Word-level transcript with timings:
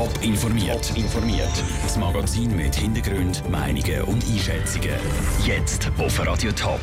Top 0.00 0.22
informiert. 0.22 0.96
informiert. 0.96 1.62
Das 1.82 1.98
Magazin 1.98 2.56
mit 2.56 2.74
Hintergrund, 2.74 3.42
Meinungen 3.50 4.00
und 4.04 4.24
Einschätzungen. 4.24 4.94
Jetzt 5.44 5.92
auf 5.98 6.26
Radio 6.26 6.52
Top. 6.52 6.80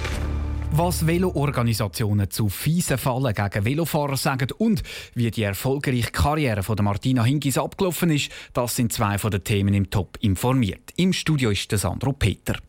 Was 0.70 1.08
Velo-Organisationen 1.08 2.30
zu 2.30 2.48
fiesen 2.48 3.00
Fallen 3.00 3.34
gegen 3.34 3.66
Velofahrer 3.66 4.18
sagen 4.18 4.50
und 4.60 4.84
wie 5.16 5.32
die 5.32 5.42
erfolgreiche 5.42 6.12
Karriere 6.12 6.62
von 6.62 6.78
Martina 6.84 7.24
Hingis 7.24 7.58
abgelaufen 7.58 8.12
ist, 8.12 8.30
das 8.54 8.76
sind 8.76 8.94
zwei 8.94 9.18
von 9.18 9.32
den 9.32 9.44
Themen 9.44 9.74
im 9.74 9.90
Top 9.90 10.20
informiert. 10.22 10.92
Im 10.96 11.12
Studio 11.12 11.50
ist 11.50 11.72
der 11.72 11.80
Sandro 11.80 12.14
Peter. 12.14 12.60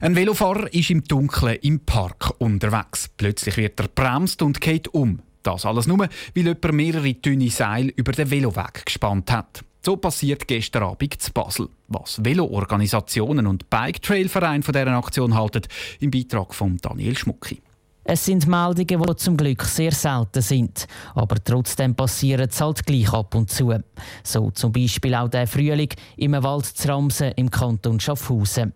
Ein 0.00 0.16
Velofahrer 0.16 0.74
ist 0.74 0.90
im 0.90 1.04
Dunkeln 1.04 1.60
im 1.62 1.78
Park 1.78 2.34
unterwegs. 2.38 3.08
Plötzlich 3.16 3.56
wird 3.56 3.78
er 3.78 3.86
bremst 3.86 4.42
und 4.42 4.60
geht 4.60 4.88
um. 4.88 5.22
Das 5.46 5.64
alles 5.64 5.86
nur, 5.86 6.00
weil 6.00 6.10
jemand 6.34 6.72
mehrere 6.72 7.14
dünne 7.14 7.50
Seile 7.50 7.92
über 7.94 8.10
den 8.10 8.30
Veloweg 8.30 8.84
gespannt 8.84 9.30
hat. 9.30 9.62
So 9.80 9.96
passiert 9.96 10.48
gestern 10.48 10.82
Abend 10.82 11.22
zu 11.22 11.32
Basel. 11.32 11.68
Was 11.86 12.24
Velo-Organisationen 12.24 13.46
und 13.46 13.70
Bike-Trail-Vereine 13.70 14.64
von 14.64 14.72
dieser 14.72 14.88
Aktion 14.88 15.36
halten, 15.36 15.62
im 16.00 16.10
Beitrag 16.10 16.52
von 16.52 16.78
Daniel 16.78 17.16
Schmucki. 17.16 17.62
Es 18.08 18.24
sind 18.24 18.46
Meldungen, 18.46 19.02
die 19.02 19.16
zum 19.16 19.36
Glück 19.36 19.64
sehr 19.64 19.90
selten 19.90 20.40
sind. 20.40 20.86
Aber 21.16 21.42
trotzdem 21.42 21.96
passieren 21.96 22.48
es 22.48 22.60
halt 22.60 22.86
gleich 22.86 23.12
ab 23.12 23.34
und 23.34 23.50
zu. 23.50 23.74
So 24.22 24.52
zum 24.52 24.70
Beispiel 24.70 25.12
auch 25.16 25.28
der 25.28 25.48
Frühling 25.48 25.88
im 26.16 26.32
Wald 26.40 26.66
zu 26.66 26.86
Ramsen 26.86 27.32
im 27.32 27.50
Kanton 27.50 27.98
Schaffhausen. 27.98 28.72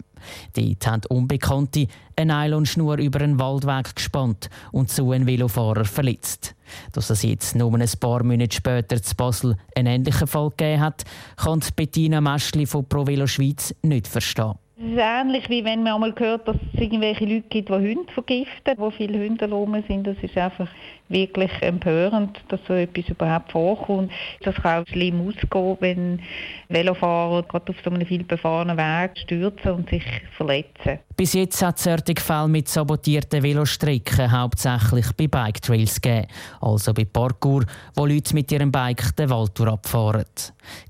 Dort 0.54 0.86
haben 0.86 1.02
Unbekannte 1.08 1.86
eine 2.16 2.34
Nylonschnur 2.34 2.98
über 2.98 3.20
einen 3.20 3.38
Waldweg 3.38 3.94
gespannt 3.94 4.50
und 4.72 4.90
so 4.90 5.12
einen 5.12 5.28
Velofahrer 5.28 5.84
verletzt. 5.84 6.56
Dass 6.90 7.10
es 7.10 7.22
jetzt 7.22 7.54
nur 7.54 7.72
ein 7.72 7.88
paar 8.00 8.24
Monate 8.24 8.56
später 8.56 9.00
zu 9.00 9.14
Basel 9.14 9.56
einen 9.76 9.94
ähnlichen 9.94 10.26
Fall 10.26 10.50
gegeben 10.50 10.80
hat, 10.80 11.04
kann 11.36 11.62
Bettina 11.76 12.20
Mäschli 12.20 12.66
von 12.66 12.84
ProVelo 12.84 13.28
Schweiz 13.28 13.72
nicht 13.82 14.08
verstehen. 14.08 14.54
Es 14.82 14.86
ist 14.86 14.98
ähnlich 14.98 15.50
wie 15.50 15.62
wenn 15.62 15.82
man 15.82 15.92
einmal 15.92 16.14
hört, 16.16 16.48
dass 16.48 16.56
es 16.56 16.80
irgendwelche 16.80 17.26
Leute 17.26 17.48
gibt, 17.50 17.68
die 17.68 17.72
Hunde 17.74 18.10
vergiften, 18.14 18.78
wo 18.78 18.90
viele 18.90 19.18
Hunde 19.22 19.46
rum 19.50 19.76
sind. 19.86 20.06
Das 20.06 20.16
ist 20.22 20.38
einfach 20.38 20.70
wirklich 21.10 21.50
empörend, 21.60 22.40
dass 22.48 22.60
so 22.66 22.74
etwas 22.74 23.08
überhaupt 23.08 23.52
vorkommt. 23.52 24.10
Das 24.42 24.54
kann 24.54 24.82
auch 24.82 24.86
schlimm 24.86 25.26
ausgehen, 25.26 25.76
wenn 25.80 26.20
Velofahrer 26.68 27.42
gerade 27.42 27.70
auf 27.70 27.76
so 27.84 27.90
einem 27.90 28.06
vielbefahrenen 28.06 28.76
Weg 28.76 29.18
stürzen 29.18 29.72
und 29.72 29.90
sich 29.90 30.04
verletzen. 30.36 31.00
Bis 31.16 31.34
jetzt 31.34 31.60
hat 31.62 31.76
es 31.78 31.84
solche 31.84 32.20
Fälle 32.20 32.48
mit 32.48 32.68
sabotierten 32.68 33.42
Velostrecken 33.42 34.30
hauptsächlich 34.30 35.06
bei 35.16 35.26
Bike 35.26 35.60
Trails 35.60 36.00
gegeben, 36.00 36.28
also 36.60 36.94
bei 36.94 37.04
Parkour, 37.04 37.64
wo 37.94 38.06
Leute 38.06 38.34
mit 38.34 38.50
ihrem 38.52 38.72
Bike 38.72 39.14
den 39.16 39.28
Wald 39.28 39.60
abfahren. 39.60 40.24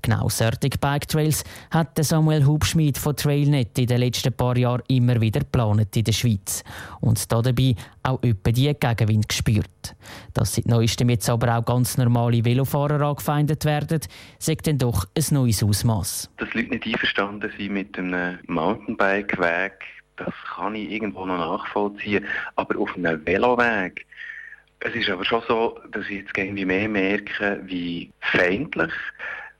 Genau 0.01 0.29
solche 0.29 0.77
Bike 0.79 1.07
Trails 1.07 1.43
hat 1.71 1.97
Samuel 2.03 2.45
Hubschmid 2.45 2.97
von 2.97 3.15
Trailnet 3.15 3.77
in 3.77 3.87
den 3.87 3.99
letzten 3.99 4.31
paar 4.33 4.55
Jahren 4.55 4.83
immer 4.87 5.19
wieder 5.19 5.39
geplant 5.41 5.95
in 5.95 6.03
der 6.03 6.11
Schweiz 6.11 6.63
und 7.01 7.31
dabei 7.31 7.75
auch 8.03 8.21
etwa 8.23 8.51
die 8.51 8.73
Gegenwind 8.73 9.29
gespürt. 9.29 9.95
Dass 10.33 10.55
seit 10.55 10.65
neuestem 10.67 11.09
jetzt 11.09 11.29
aber 11.29 11.57
auch 11.57 11.65
ganz 11.65 11.97
normale 11.97 12.43
Velofahrer 12.43 13.01
angefeindet 13.01 13.65
werden, 13.65 14.01
sagt 14.39 14.67
dann 14.67 14.77
doch 14.77 15.05
ein 15.15 15.23
neues 15.31 15.63
Ausmaß. 15.63 16.31
Dass 16.37 16.53
Leute 16.53 16.69
nicht 16.69 16.85
einverstanden 16.85 17.51
sind 17.57 17.73
mit 17.73 17.97
einem 17.97 18.39
Mountainbike-Weg, 18.47 19.73
das 20.17 20.33
kann 20.55 20.75
ich 20.75 20.91
irgendwo 20.91 21.25
noch 21.25 21.37
nachvollziehen. 21.37 22.25
Aber 22.55 22.77
auf 22.79 22.95
einem 22.95 23.25
Veloweg, 23.25 24.05
es 24.79 24.95
ist 24.95 25.09
aber 25.09 25.25
schon 25.25 25.43
so, 25.47 25.79
dass 25.91 26.05
ich 26.05 26.23
jetzt 26.23 26.37
irgendwie 26.37 26.65
mehr 26.65 26.89
merke, 26.89 27.61
wie 27.65 28.11
feindlich 28.19 28.91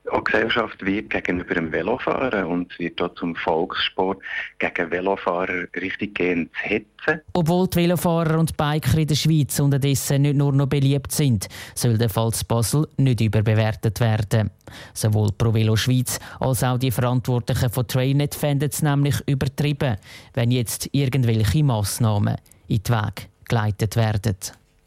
auch 0.10 0.24
Gesellschaft 0.24 0.84
wird 0.86 1.10
gegenüber 1.10 1.54
dem 1.54 1.72
Velofahren 1.72 2.46
und 2.46 2.78
wird 2.80 3.00
dort 3.00 3.18
zum 3.18 3.36
Volkssport 3.36 4.20
gegen 4.60 4.92
Velofahrer 4.92 5.68
richtig 5.76 6.16
gehend 6.16 6.52
hetzen. 6.62 7.22
Obwohl 7.34 7.68
die 7.68 7.78
Velofahrer 7.78 8.40
und 8.40 8.58
Biker 8.58 8.98
in 8.98 9.08
der 9.08 9.16
Schweiz 9.16 9.60
unterdessen 9.60 10.24
nicht 10.24 10.36
nur 10.36 10.54
noch 10.54 10.68
beliebt 10.68 11.12
sind, 11.12 11.48
soll 11.76 11.98
der 11.98 12.10
Fall 12.10 12.32
Basel 12.48 12.88
nicht 12.98 13.22
überbewertet 13.22 14.00
werden. 14.00 14.52
Sowohl 14.94 15.32
Pro 15.38 15.54
Velo 15.54 15.76
Schweiz 15.76 16.20
als 16.40 16.64
auch 16.64 16.78
die 16.78 16.92
Verantwortlichen 16.92 17.70
von 17.70 17.88
Trailnet 17.88 18.36
fänden 18.36 18.70
es 18.70 18.82
nämlich 18.82 19.16
übertrieben, 19.28 19.98
wenn 20.34 20.52
jetzt 20.52 20.90
irgendwelche 20.92 21.64
Massnahmen 21.64 22.38
in 22.68 22.82
den 22.84 22.96
Weg 22.96 23.30
geleitet 23.48 23.96
werden. 23.96 24.38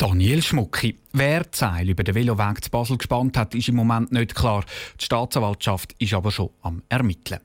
Daniel 0.07 0.43
Schmucki. 0.43 0.99
Wer 1.15 1.45
die 1.45 1.57
Seil 1.57 1.89
über 1.89 2.05
den 2.05 2.15
Veloweg 2.15 2.63
zu 2.63 2.69
Basel 2.69 2.99
gespannt 2.99 3.39
hat, 3.39 3.55
ist 3.55 3.71
im 3.71 3.77
Moment 3.77 4.13
nicht 4.13 4.35
klar. 4.35 4.63
Die 5.01 5.05
Staatsanwaltschaft 5.07 5.95
ist 5.99 6.13
aber 6.13 6.31
schon 6.31 6.51
am 6.61 6.83
Ermitteln. 6.91 7.41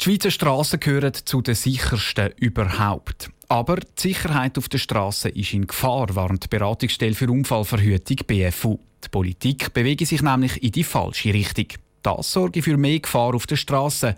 Die 0.00 0.04
Schweizer 0.04 0.32
Strassen 0.32 0.80
gehören 0.80 1.14
zu 1.14 1.40
den 1.40 1.54
sichersten 1.54 2.32
überhaupt. 2.40 3.30
Aber 3.46 3.76
die 3.76 3.86
Sicherheit 3.96 4.58
auf 4.58 4.68
den 4.68 4.80
Strassen 4.80 5.30
ist 5.30 5.52
in 5.52 5.68
Gefahr, 5.68 6.12
warnt 6.16 6.42
die 6.42 6.48
Beratungsstelle 6.48 7.14
für 7.14 7.30
Unfallverhütung 7.30 8.16
BFU. 8.26 8.80
Die 9.04 9.08
Politik 9.10 9.72
bewege 9.72 10.04
sich 10.04 10.20
nämlich 10.20 10.60
in 10.64 10.72
die 10.72 10.82
falsche 10.82 11.32
Richtung. 11.32 11.68
Das 12.02 12.32
sorge 12.32 12.60
für 12.60 12.76
mehr 12.76 12.98
Gefahr 12.98 13.36
auf 13.36 13.46
den 13.46 13.56
Strassen. 13.56 14.16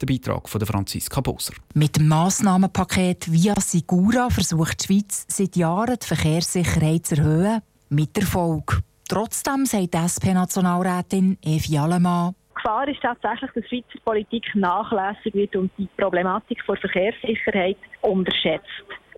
Der 0.00 0.06
Beitrag 0.06 0.48
von 0.48 0.58
Franziska 0.66 1.20
Boser. 1.20 1.54
Mit 1.74 1.96
dem 1.96 2.08
Massnahmenpaket 2.08 3.32
Via 3.32 3.54
Sigura 3.58 4.28
versucht 4.28 4.82
die 4.82 4.94
Schweiz 4.94 5.24
seit 5.28 5.56
Jahren 5.56 5.96
die 6.00 6.06
Verkehrssicherheit 6.06 7.06
zu 7.06 7.16
erhöhen. 7.16 7.62
Mit 7.88 8.18
Erfolg. 8.18 8.80
Trotzdem 9.08 9.64
sagt 9.64 9.94
die 9.94 9.98
SP-Nationalrätin 9.98 11.38
Evi 11.42 11.78
Allemann, 11.78 12.34
Gefahr 12.66 12.88
ist 12.88 13.00
tatsächlich, 13.00 13.50
dass 13.52 13.64
Schweizer 13.68 14.00
Politik 14.04 14.44
nachlässig 14.54 15.34
wird 15.34 15.54
und 15.54 15.70
die 15.78 15.88
Problematik 15.96 16.60
der 16.66 16.76
Verkehrssicherheit 16.76 17.76
unterschätzt. 18.00 18.66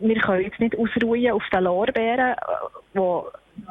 Wir 0.01 0.21
können 0.21 0.45
jetzt 0.45 0.61
nicht 0.61 0.77
ausruhen 0.77 1.33
auf 1.33 1.43
den 1.53 1.65
Lorbeeren, 1.65 2.35
die 2.95 2.99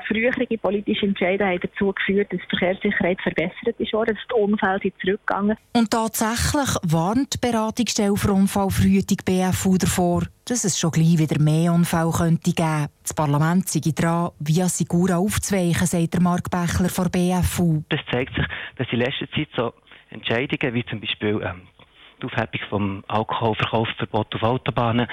frühere 0.07 0.57
politische 0.57 1.05
Entscheidungen 1.05 1.51
haben 1.51 1.59
dazu 1.61 1.93
geführt, 1.93 2.31
dass 2.31 2.39
die 2.41 2.57
Verkehrssicherheit 2.57 3.21
verbessert 3.21 3.75
ist, 3.77 3.93
dass 3.93 4.05
die 4.29 4.33
Unfälle 4.33 4.79
sind 4.81 4.93
zurückgegangen 5.01 5.57
Und 5.73 5.91
tatsächlich 5.91 6.69
warnt 6.83 7.33
die 7.33 7.47
Beratungsstelle 7.47 8.15
für 8.15 8.31
Unfallverhütung 8.31 9.17
BFU 9.25 9.77
davor, 9.77 10.23
dass 10.45 10.63
es 10.63 10.79
schon 10.79 10.91
gleich 10.91 11.17
wieder 11.17 11.39
mehr 11.41 11.73
Unfälle 11.73 12.11
könnte 12.11 12.53
geben. 12.53 12.87
Das 13.03 13.13
Parlament 13.13 13.67
sei 13.69 13.81
dran, 13.95 14.31
via 14.39 14.67
Sigura 14.67 15.17
aufzuweichen, 15.17 15.87
sagt 15.87 16.13
der 16.13 16.21
Mark 16.21 16.49
Bechler 16.49 16.89
von 16.89 17.11
BFU. 17.11 17.83
Das 17.89 18.01
zeigt 18.11 18.35
sich, 18.35 18.45
dass 18.77 18.87
in 18.91 18.99
letzter 18.99 19.29
Zeit 19.31 19.49
so 19.55 19.73
Entscheidungen 20.09 20.73
wie 20.73 20.85
zum 20.85 21.01
Beispiel 21.01 21.41
ähm, 21.43 21.61
die 22.21 22.25
Aufhebung 22.25 22.69
vom 22.69 23.03
Alkoholverkaufsverbot 23.07 24.35
auf 24.35 24.43
Autobahnen, 24.43 25.07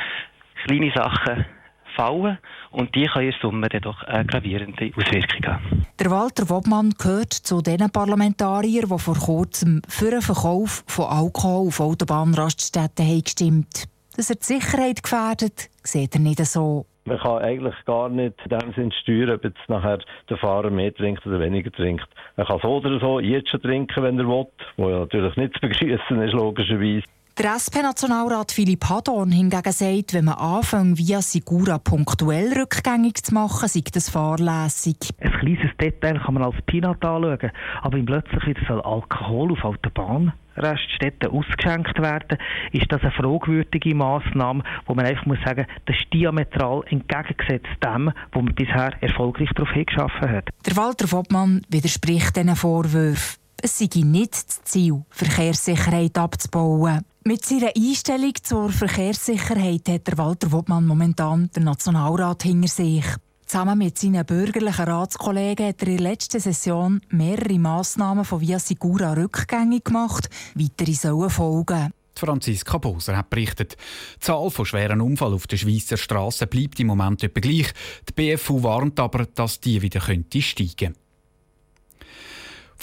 kleine 0.65 0.93
Sachen 0.95 1.45
fallen 1.95 2.39
und 2.71 2.95
die 2.95 3.07
können 3.07 3.31
in 3.31 3.35
Summe 3.41 3.69
dann 3.69 3.83
doch 3.83 4.03
eine 4.03 4.25
gravierende 4.25 4.91
Auswirkungen 4.97 5.47
haben. 5.47 5.87
Der 5.99 6.11
Walter 6.11 6.49
Wobmann 6.51 6.95
gehört 6.99 7.33
zu 7.33 7.61
den 7.61 7.91
Parlamentariern, 7.91 8.89
die 8.89 8.99
vor 8.99 9.17
kurzem 9.17 9.83
für 9.89 10.11
den 10.11 10.23
Verkauf 10.23 10.85
von 10.87 11.07
Alkohol 11.07 11.69
auf 11.69 11.81
Autobahnraststätten 11.81 13.07
haben 13.07 13.23
gestimmt 13.23 13.89
Dass 14.17 14.31
er 14.31 14.37
die 14.37 14.45
Sicherheit 14.45 15.03
gefährdet, 15.03 15.71
sieht 15.83 16.15
er 16.15 16.21
nicht 16.21 16.45
so. 16.45 16.87
Man 17.07 17.19
kann 17.19 17.43
eigentlich 17.43 17.75
gar 17.85 18.09
nicht 18.09 18.35
in 18.45 18.59
dem 18.59 18.73
Sinn 18.73 18.93
steuern, 19.03 19.37
ob 19.37 19.45
jetzt 19.45 19.69
nachher 19.69 19.99
der 20.31 20.39
Fahrer 20.39 20.71
mehr 20.71 20.95
trinkt 20.95 21.27
oder 21.27 21.39
weniger 21.39 21.71
trinkt. 21.71 22.09
Man 22.37 22.47
kann 22.47 22.61
so 22.63 22.77
oder 22.77 22.99
so 22.99 23.21
jetzt 23.21 23.51
schon 23.51 23.61
trinken, 23.61 24.03
wenn 24.03 24.19
er 24.19 24.27
will, 24.27 24.47
was 24.79 24.91
ja 24.91 24.99
natürlich 25.01 25.37
nicht 25.37 25.55
zu 25.55 25.61
begrüßen 25.61 26.23
ist, 26.23 26.33
logischerweise. 26.33 27.05
Der 27.37 27.57
SP-Nationalrat 27.59 28.53
Philipp 28.53 28.89
Hadorn 28.89 29.33
hingegen 29.33 29.73
sagt, 29.73 30.15
wenn 30.15 30.27
man 30.27 30.35
anfängt, 30.35 30.99
via 30.99 31.21
Sigura 31.21 31.79
punktuell 31.79 32.53
rückgängig 32.57 33.25
zu 33.25 33.35
machen, 33.35 33.69
sei 33.69 33.83
das 33.93 34.09
fahrlässig. 34.09 34.99
Ein 35.19 35.33
kleines 35.33 35.77
Detail 35.81 36.21
kann 36.21 36.35
man 36.35 36.45
als 36.45 36.55
Pinat 36.67 37.05
anschauen, 37.05 37.51
aber 37.83 37.97
wenn 37.99 38.07
plötzlich 38.07 38.47
wieder 38.47 38.61
soll 38.69 38.81
Alkohol 38.83 39.51
auf 39.51 39.65
Autobahnraststätten 39.65 41.33
ausgeschenkt 41.33 42.01
werden, 42.01 42.39
ist 42.71 42.87
das 42.91 43.03
eine 43.03 43.11
fragwürdige 43.11 43.97
Massnahme, 43.97 44.63
wo 44.87 44.95
man 44.95 45.05
einfach 45.05 45.27
muss 45.27 45.39
sagen, 45.45 45.67
das 45.87 45.97
ist 45.97 46.13
diametral 46.13 46.85
entgegengesetzt 46.89 47.67
dem, 47.85 48.13
wo 48.31 48.43
man 48.43 48.55
bisher 48.55 48.93
erfolgreich 49.03 49.51
darauf 49.57 49.73
hingeschaffen 49.73 50.31
hat. 50.31 50.51
Der 50.65 50.77
Walter 50.77 51.11
Wobmann 51.11 51.63
widerspricht 51.69 52.37
diesen 52.37 52.55
Vorwürfen. 52.55 53.41
Es 53.61 53.79
sei 53.79 53.89
nicht 54.05 54.35
das 54.35 54.63
Ziel, 54.63 55.03
Verkehrssicherheit 55.11 56.17
abzubauen. 56.17 57.05
Mit 57.27 57.43
seiner 57.43 57.73
Einstellung 57.75 58.35
zur 58.43 58.69
Verkehrssicherheit 58.69 59.89
hat 59.89 60.07
der 60.07 60.19
Walter 60.19 60.53
Wobmann 60.53 60.87
momentan 60.87 61.49
den 61.57 61.65
Nationalrat 61.65 62.43
hinter 62.43 62.69
sich. 62.69 63.05
Zusammen 63.47 63.79
mit 63.79 63.97
seinen 63.97 64.27
bürgerlichen 64.27 64.85
Ratskollegen 64.85 65.69
hat 65.69 65.81
er 65.81 65.89
in 65.89 65.97
der 65.97 66.11
letzten 66.11 66.39
Session 66.39 67.01
mehrere 67.09 67.59
Massnahmen 67.59 68.27
von 68.27 68.43
Via 68.43 68.59
Sigura 68.59 69.15
rückgängig 69.15 69.85
gemacht. 69.85 70.29
Weitere 70.55 70.93
sollen 70.93 71.31
folgen. 71.31 71.95
Franziska 72.15 72.77
Boser 72.77 73.17
hat 73.17 73.31
berichtet, 73.31 73.79
die 74.17 74.21
Zahl 74.21 74.51
von 74.51 74.67
schweren 74.67 75.01
Unfällen 75.01 75.33
auf 75.33 75.47
den 75.47 75.59
Schweizer 75.59 75.97
Straßen 75.97 76.47
bleibt 76.47 76.79
im 76.79 76.89
Moment 76.89 77.23
etwa 77.23 77.41
gleich. 77.41 77.73
Die 78.07 78.13
BFU 78.13 78.63
warnt 78.63 79.01
aber, 79.01 79.25
dass 79.25 79.61
die 79.61 79.81
wieder 79.81 80.01
könnte 80.01 80.43
steigen 80.43 80.95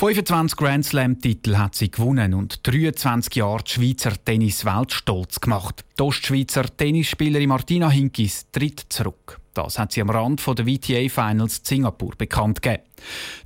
25 0.01 0.57
Grand 0.57 0.83
Slam-Titel 0.83 1.57
hat 1.57 1.75
sie 1.75 1.91
gewonnen 1.91 2.33
und 2.33 2.65
23 2.65 3.35
Jahre 3.35 3.61
die 3.63 3.69
Schweizer 3.69 4.13
Tennis-Welt 4.25 4.91
stolz 4.91 5.39
gemacht. 5.39 5.85
Die 5.99 6.01
Ostschweizer 6.01 6.75
Tennisspielerin 6.75 7.49
Martina 7.49 7.87
Hinkis 7.87 8.47
tritt 8.51 8.83
zurück. 8.89 9.39
Das 9.53 9.77
hat 9.77 9.91
sie 9.91 10.01
am 10.01 10.09
Rand 10.09 10.43
der 10.43 10.65
VTA 10.65 11.07
Finals 11.07 11.61
Singapur 11.63 12.15
bekannt 12.17 12.63
gegeben. 12.63 12.81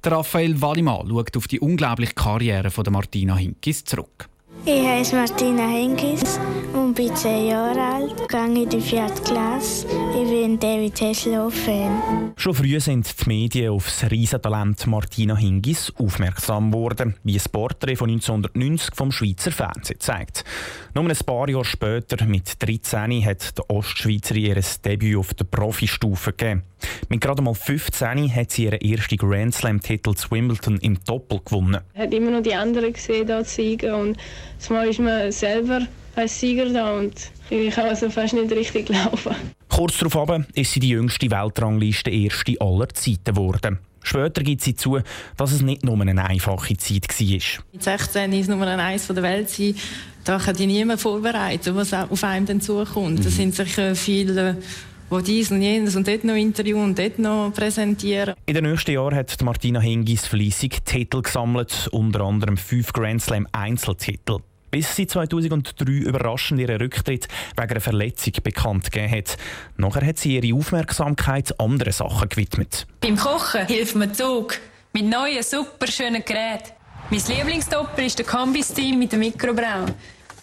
Der 0.01 0.13
Raphael 0.13 0.61
Wallimann 0.61 1.09
schaut 1.09 1.35
auf 1.35 1.47
die 1.49 1.59
unglaubliche 1.59 2.13
Karriere 2.13 2.71
von 2.71 2.85
Martina 2.89 3.35
Hinkis 3.35 3.83
zurück. 3.83 4.29
Ich 4.67 4.83
heiße 4.83 5.15
Martina 5.15 5.67
Henkis 5.67 6.39
und 6.73 6.95
bin 6.95 7.15
10 7.15 7.49
Jahre 7.49 7.79
alt, 7.79 8.27
gehe 8.27 8.63
in 8.63 8.67
die 8.67 8.81
vierte 8.81 9.21
Klasse. 9.21 9.85
Ich 9.85 10.27
bin 10.27 10.59
David 10.59 10.99
Hasselhoff-Fan. 10.99 12.33
Schon 12.35 12.55
früh 12.55 12.79
sind 12.79 13.07
die 13.21 13.29
Medien 13.29 13.73
auf 13.73 13.85
das 13.85 14.09
Riesentalent 14.09 14.87
Martina 14.87 15.35
Hingis 15.35 15.93
aufmerksam 15.99 16.71
geworden, 16.71 17.15
wie 17.23 17.37
ein 17.37 17.51
Porträt 17.51 17.95
von 17.95 18.09
1990 18.09 18.95
vom 18.95 19.11
Schweizer 19.11 19.51
Fernsehen 19.51 19.99
zeigt. 19.99 20.43
Nur 20.97 21.09
ein 21.09 21.17
paar 21.25 21.49
Jahre 21.49 21.65
später, 21.65 22.25
mit 22.25 22.53
13, 22.63 23.25
hat 23.25 23.57
der 23.57 23.69
Ostschweizer 23.69 24.35
ihr 24.35 24.55
Debüt 24.85 25.17
auf 25.17 25.33
der 25.33 25.43
Profistufe 25.43 26.31
gegeben. 26.31 26.63
Mit 27.09 27.19
gerade 27.19 27.41
mal 27.41 27.53
15 27.53 28.33
hat 28.33 28.51
sie 28.51 28.63
ihren 28.63 28.79
ersten 28.79 29.17
Grand 29.17 29.53
Slam-Titel 29.53 30.13
zu 30.13 30.31
Wimbledon 30.31 30.77
im 30.77 30.97
Doppel 31.03 31.41
gewonnen. 31.43 31.81
Ich 31.95 31.99
habe 31.99 32.15
immer 32.15 32.31
noch 32.31 32.43
die 32.43 32.55
anderen 32.55 32.93
gesehen, 32.93 33.27
da 33.27 33.43
zu 33.43 33.55
siegen. 33.55 33.93
Und 33.93 34.17
zumal 34.57 34.87
ist 34.87 34.99
man 35.01 35.33
selber 35.33 35.81
als 36.15 36.39
Sieger 36.39 36.71
da 36.71 36.97
und 36.97 37.29
ich 37.49 37.75
kann 37.75 37.89
also 37.89 38.09
fast 38.09 38.33
nicht 38.33 38.53
richtig 38.53 38.87
laufen. 39.03 39.35
Kurz 39.75 39.97
darauf 39.97 40.29
ist 40.53 40.71
sie 40.71 40.79
die 40.79 40.87
jüngste 40.87 41.29
Weltrangliste 41.29 42.09
erste 42.09 42.55
aller 42.61 42.87
Zeiten 42.87 43.25
geworden. 43.25 43.79
Später 44.03 44.41
gibt 44.41 44.61
sie 44.61 44.73
zu, 44.73 44.99
dass 45.35 45.51
es 45.51 45.61
nicht 45.61 45.83
nur 45.83 45.99
eine 45.99 46.23
einfache 46.23 46.77
Zeit 46.77 47.09
war. 47.09 47.63
Mit 47.73 47.83
16 47.83 48.31
ist 48.31 48.47
Nummer 48.47 48.67
eins 48.67 49.07
der 49.07 49.21
Welt 49.21 49.49
sein. 49.49 49.75
Da 50.23 50.37
kann 50.37 50.55
dich 50.55 50.67
niemand 50.67 51.01
vorbereiten, 51.01 51.75
was 51.75 51.93
auf 51.93 52.23
einem 52.23 52.45
dann 52.45 52.61
zukommt. 52.61 53.19
Mhm. 53.19 53.23
Da 53.23 53.29
sind 53.29 53.53
sicher 53.53 53.95
viele 53.95 54.55
wo 55.09 55.19
dies 55.19 55.51
und 55.51 55.61
jenes 55.61 55.97
und 55.97 56.07
dort 56.07 56.23
noch 56.23 56.35
interviewen 56.35 56.83
und 56.83 56.97
dort 56.97 57.19
noch 57.19 57.51
präsentieren. 57.53 58.33
In 58.45 58.55
den 58.55 58.63
nächsten 58.63 58.91
Jahren 58.91 59.13
hat 59.13 59.39
Martina 59.41 59.81
Hingis 59.81 60.25
fleissig 60.25 60.85
Titel 60.85 61.21
gesammelt, 61.21 61.89
unter 61.91 62.21
anderem 62.21 62.57
fünf 62.57 62.91
Grand 62.93 63.21
Slam 63.21 63.45
Einzeltitel. 63.51 64.39
Bis 64.75 64.93
sie 64.93 65.07
2003 65.07 65.89
überraschend 65.89 66.59
ihren 66.59 66.75
Rücktritt 66.75 67.29
wegen 67.55 67.71
einer 67.71 67.79
Verletzung 67.79 68.33
bekannt 68.43 68.91
gegeben 68.91 69.09
hat. 69.09 69.37
Nachher 69.77 70.05
hat 70.05 70.17
sie 70.17 70.37
ihre 70.37 70.53
Aufmerksamkeit 70.53 71.57
anderen 71.61 71.93
Sachen 71.93 72.27
gewidmet. 72.27 72.85
Beim 72.99 73.15
Kochen 73.15 73.65
hilft 73.67 73.95
mir 73.95 74.11
Zug 74.11 74.57
mit 74.91 75.05
neuen, 75.05 75.41
super 75.43 75.87
schönen 75.87 76.25
Geräten. 76.25 76.73
Mein 77.09 77.21
Lieblingstopper 77.25 78.03
ist 78.03 78.19
der 78.19 78.25
Kombi-Steam 78.25 78.99
mit 78.99 79.13
dem 79.13 79.19
Mikrobraun. 79.19 79.93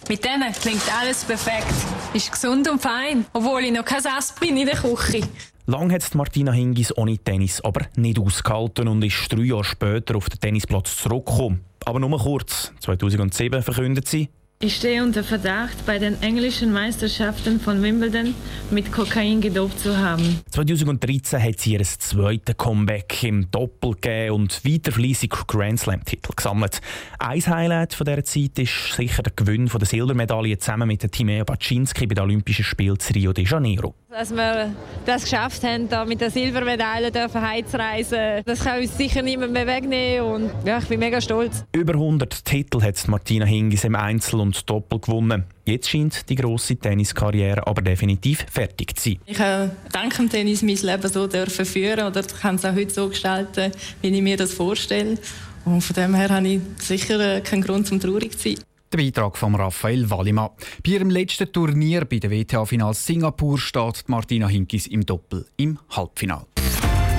Mit 0.09 0.25
denen 0.25 0.51
klingt 0.55 0.91
alles 0.99 1.25
perfekt. 1.25 1.67
Ist 2.15 2.33
gesund 2.33 2.67
und 2.71 2.81
fein, 2.81 3.27
obwohl 3.35 3.65
ich 3.65 3.73
noch 3.73 3.85
kein 3.85 4.07
Ass 4.07 4.35
bin 4.41 4.57
in 4.57 4.65
der 4.65 4.77
Küche. 4.77 5.29
Lang 5.67 5.93
hat 5.93 6.15
Martina 6.17 6.51
Hingis 6.51 6.97
ohne 6.97 7.19
Tennis 7.19 7.61
aber 7.61 7.87
nicht 7.95 8.19
ausgehalten 8.19 8.89
und 8.89 9.05
ist 9.05 9.33
drei 9.33 9.43
Jahre 9.43 9.63
später 9.63 10.17
auf 10.17 10.29
den 10.29 10.41
Tennisplatz 10.41 10.97
zurückgekommen. 10.97 11.61
Aber 11.85 12.01
nur 12.01 12.19
kurz. 12.19 12.73
2007 12.81 13.63
verkündet 13.63 14.09
sie, 14.09 14.29
ich 14.63 14.77
stehe 14.77 15.03
unter 15.03 15.25
Verdacht, 15.25 15.85
bei 15.87 15.99
den 15.99 16.23
englischen 16.23 16.73
Meisterschaften 16.73 17.59
von 17.59 17.83
Wimbledon 17.83 18.33
mit 18.71 18.93
Kokain 18.93 19.41
gedopt 19.41 19.81
zu 19.81 19.99
haben. 19.99 20.41
2013 20.53 21.43
hat 21.43 21.59
sie 21.59 21.73
ihr 21.73 21.83
zweites 21.83 22.57
Comeback 22.57 23.25
im 23.25 23.51
Doppel 23.51 23.95
gegeben 23.95 24.35
und 24.37 24.65
weiter 24.65 24.93
fleissig 24.93 25.33
Grand 25.49 25.81
Slam-Titel 25.81 26.33
gesammelt. 26.37 26.81
Ein 27.19 27.45
Highlight 27.45 27.95
von 27.95 28.05
dieser 28.05 28.23
Zeit 28.23 28.57
ist 28.61 28.93
sicher 28.95 29.25
der 29.25 29.33
Gewinn 29.35 29.67
von 29.67 29.81
der 29.81 29.89
Silbermedaille 29.89 30.57
zusammen 30.59 30.87
mit 30.87 31.11
Timea 31.11 31.43
Baczynski 31.43 32.07
bei 32.07 32.15
den 32.15 32.23
Olympischen 32.23 32.65
Spielen 32.65 32.99
in 33.09 33.15
Rio 33.15 33.33
de 33.33 33.45
Janeiro. 33.45 33.97
Dass 34.11 34.31
wir 34.31 34.71
das 35.07 35.25
geschafft 35.25 35.65
haben, 35.65 35.89
da 35.89 36.05
mit 36.05 36.21
der 36.21 36.31
Silbermedaille 36.31 37.11
heimzureisen, 37.13 38.43
das 38.45 38.63
kann 38.63 38.81
uns 38.81 38.97
sicher 38.97 39.23
niemand 39.23 39.53
mehr 39.53 39.67
wegnehmen 39.67 40.31
und 40.31 40.51
ja, 40.65 40.79
ich 40.79 40.87
bin 40.87 41.01
mega 41.01 41.21
stolz. 41.21 41.65
Über 41.73 41.95
100 41.95 42.45
Titel 42.45 42.81
hat 42.83 43.09
Martina 43.09 43.45
Hingis 43.45 43.85
im 43.85 43.97
Einzel 43.97 44.41
und 44.41 44.52
Doppel 44.53 44.99
gewonnen. 44.99 45.45
Jetzt 45.65 45.91
scheint 45.91 46.29
die 46.29 46.35
grosse 46.35 46.77
Tenniskarriere 46.77 47.67
aber 47.67 47.83
definitiv 47.83 48.45
fertig 48.51 48.97
zu 48.97 49.11
sein. 49.11 49.19
Ich 49.27 49.39
habe 49.39 49.71
dank 49.93 50.17
dem 50.17 50.29
Tennis 50.29 50.63
mein 50.63 50.77
Leben 50.77 51.09
so 51.09 51.27
dürfen 51.27 51.65
führen 51.65 52.07
oder 52.07 52.23
kann 52.23 52.57
es 52.57 52.65
auch 52.65 52.75
heute 52.75 52.93
so 52.93 53.09
gestalten, 53.09 53.73
wie 54.01 54.09
ich 54.09 54.23
mir 54.23 54.37
das 54.37 54.53
vorstelle. 54.53 55.19
Und 55.65 55.81
von 55.81 55.95
dem 55.95 56.15
her 56.15 56.29
habe 56.31 56.49
ich 56.49 56.61
sicher 56.79 57.41
keinen 57.41 57.63
Grund 57.63 57.87
zum 57.87 58.01
traurig 58.01 58.39
zu 58.39 58.51
sein. 58.51 58.59
Der 58.93 58.99
Beitrag 58.99 59.39
von 59.39 59.55
Raphael 59.55 60.11
Wallimann. 60.11 60.51
Bei 60.85 60.93
ihrem 60.93 61.09
letzten 61.09 61.51
Turnier 61.51 62.05
bei 62.05 62.19
der 62.19 62.31
WTA-Final 62.31 62.93
Singapur 62.93 63.59
steht 63.59 64.05
Martina 64.09 64.49
Hinkis 64.49 64.87
im 64.87 65.07
Doppel 65.07 65.47
im 65.57 65.79
Halbfinale. 65.91 66.47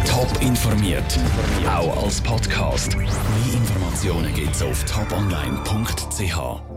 Top 0.06 0.30
informiert, 0.41 1.19
auch 1.68 2.03
als 2.03 2.21
Podcast. 2.21 2.95
Mehr 2.95 3.07
Informationen 3.53 4.31
gibt's 4.35 4.62
auf 4.62 4.83
toponline.ch. 4.85 6.72